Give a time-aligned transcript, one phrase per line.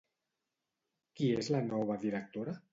[1.21, 2.61] Qui és la nova directora?